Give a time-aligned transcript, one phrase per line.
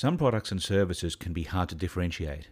[0.00, 2.48] Some products and services can be hard to differentiate.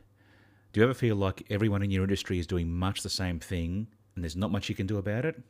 [0.70, 3.86] Do you ever feel like everyone in your industry is doing much the same thing
[4.14, 5.40] and there's not much you can do about it?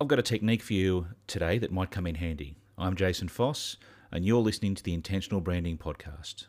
[0.00, 2.56] I've got a technique for you today that might come in handy.
[2.78, 3.76] I'm Jason Foss,
[4.10, 6.46] and you're listening to the Intentional Branding Podcast.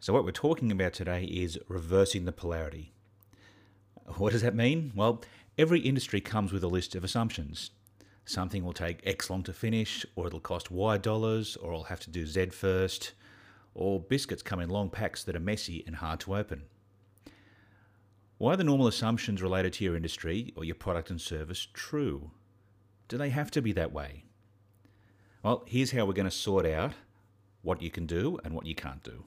[0.00, 2.94] So, what we're talking about today is reversing the polarity.
[4.16, 4.92] What does that mean?
[4.94, 5.22] Well,
[5.56, 7.70] every industry comes with a list of assumptions.
[8.24, 12.00] Something will take X long to finish, or it'll cost Y dollars, or I'll have
[12.00, 13.12] to do Z first,
[13.74, 16.64] or biscuits come in long packs that are messy and hard to open.
[18.38, 22.30] Why are the normal assumptions related to your industry or your product and service true?
[23.08, 24.24] Do they have to be that way?
[25.42, 26.92] Well, here's how we're going to sort out
[27.62, 29.24] what you can do and what you can't do.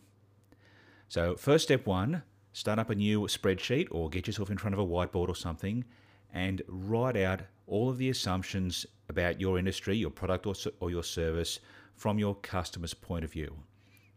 [1.09, 2.23] So, first step one
[2.53, 5.85] start up a new spreadsheet or get yourself in front of a whiteboard or something
[6.33, 11.03] and write out all of the assumptions about your industry, your product, or, or your
[11.03, 11.59] service
[11.95, 13.55] from your customer's point of view.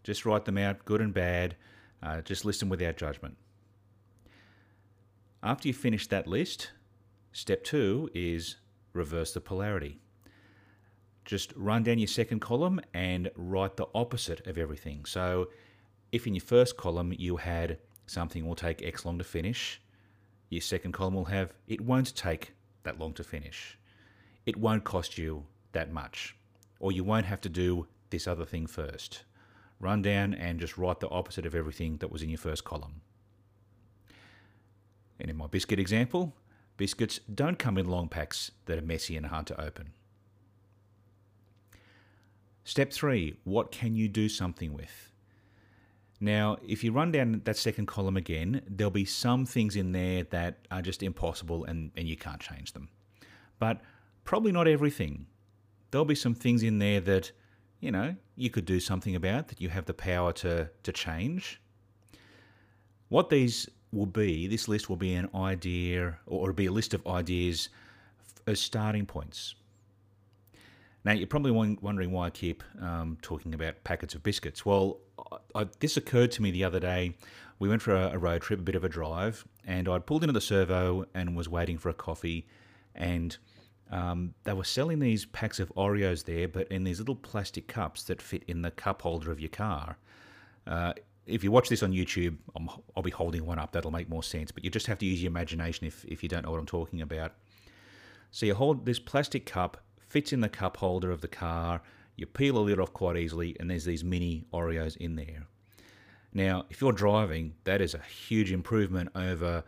[0.03, 1.57] Just write them out, good and bad.
[2.03, 3.37] Uh, just listen without judgment.
[5.43, 6.71] After you finish that list,
[7.33, 8.57] step two is
[8.93, 9.99] reverse the polarity.
[11.25, 15.05] Just run down your second column and write the opposite of everything.
[15.05, 15.49] So
[16.13, 19.81] if in your first column you had something will take X long to finish,
[20.51, 22.53] your second column will have it won't take
[22.85, 23.79] that long to finish.
[24.47, 26.37] It won't cost you that much.
[26.79, 29.25] Or you won't have to do this other thing first.
[29.81, 33.01] Run down and just write the opposite of everything that was in your first column.
[35.19, 36.35] And in my biscuit example,
[36.77, 39.93] biscuits don't come in long packs that are messy and hard to open.
[42.65, 45.11] Step three, what can you do something with?
[46.21, 50.25] Now, if you run down that second column again, there'll be some things in there
[50.25, 52.89] that are just impossible and, and you can't change them.
[53.59, 53.81] But
[54.25, 55.27] probably not everything.
[55.91, 57.33] There'll be some things in there that,
[57.81, 61.61] you know, you could do something about, that you have the power to, to change.
[63.09, 66.95] What these will be, this list will be an idea, or it'll be a list
[66.95, 67.69] of ideas
[68.47, 69.55] as starting points.
[71.05, 74.65] Now, you're probably wondering why I keep um, talking about packets of biscuits.
[74.65, 75.01] Well,
[75.55, 77.15] I, this occurred to me the other day.
[77.59, 80.23] We went for a, a road trip, a bit of a drive, and I'd pulled
[80.23, 82.47] into the servo and was waiting for a coffee,
[82.95, 83.37] and
[83.91, 88.03] um, they were selling these packs of Oreos there, but in these little plastic cups
[88.05, 89.99] that fit in the cup holder of your car.
[90.67, 90.95] Uh,
[91.27, 93.73] if you watch this on YouTube, i will be holding one up.
[93.73, 94.51] That'll make more sense.
[94.51, 96.67] But you just have to use your imagination if, if you don't know what I'm
[96.67, 97.33] talking about.
[98.31, 99.79] So you hold this plastic cup
[100.15, 101.83] fits in the cup holder of the car.
[102.17, 105.47] You peel the lid off quite easily, and there's these mini Oreos in there.
[106.33, 109.65] Now, if you're driving, that is a huge improvement over,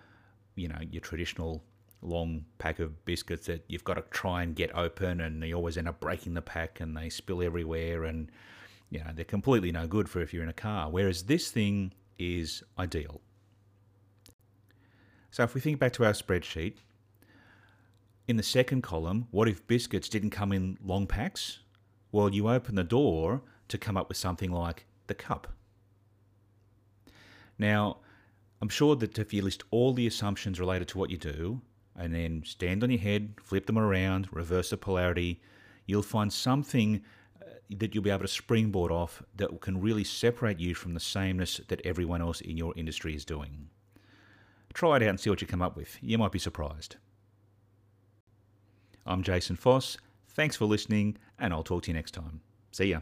[0.55, 1.63] you know, your traditional
[2.03, 5.77] long pack of biscuits that you've got to try and get open, and you always
[5.77, 8.31] end up breaking the pack, and they spill everywhere, and
[8.91, 10.91] you know they're completely no good for if you're in a car.
[10.91, 13.21] Whereas this thing is ideal.
[15.31, 16.75] So if we think back to our spreadsheet,
[18.27, 21.61] in the second column, what if biscuits didn't come in long packs?
[22.13, 25.49] Well, you open the door to come up with something like the cup.
[27.59, 27.99] Now,
[28.61, 31.61] I'm sure that if you list all the assumptions related to what you do,
[31.99, 35.41] and then stand on your head, flip them around, reverse the polarity,
[35.87, 37.03] you'll find something
[37.41, 41.01] uh, that you'll be able to springboard off that can really separate you from the
[41.01, 43.69] sameness that everyone else in your industry is doing.
[44.75, 45.97] Try it out and see what you come up with.
[46.03, 46.97] You might be surprised.
[49.07, 49.97] I'm Jason Foss.
[50.37, 52.43] Thanks for listening, and I'll talk to you next time.
[52.71, 53.01] See ya.